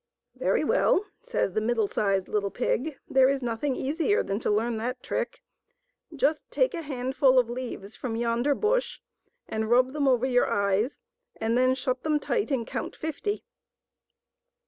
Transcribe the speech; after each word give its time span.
"Very 0.35 0.63
well," 0.63 1.05
says 1.21 1.53
the 1.53 1.61
middle 1.61 1.87
sized 1.87 2.27
little 2.27 2.49
pig," 2.49 2.97
there 3.07 3.29
is 3.29 3.43
nothing 3.43 3.75
easier 3.75 4.23
than 4.23 4.39
to 4.39 4.49
learn 4.49 4.77
that 4.77 5.03
trick! 5.03 5.43
just 6.15 6.41
take 6.49 6.73
a 6.73 6.81
handful 6.81 7.37
of 7.37 7.51
leaves 7.51 7.95
from 7.95 8.15
yonder 8.15 8.55
bush 8.55 8.99
and 9.47 9.69
rub 9.69 9.93
them 9.93 10.07
over 10.07 10.25
your 10.25 10.47
eyes, 10.49 10.97
and 11.35 11.55
then 11.55 11.75
shut 11.75 12.01
them 12.01 12.19
tight 12.19 12.49
and 12.49 12.65
count 12.65 12.95
fifty." 12.95 13.43